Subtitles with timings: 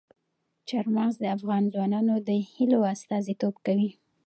[0.67, 3.89] چار مغز د افغان ځوانانو د هیلو استازیتوب کوي.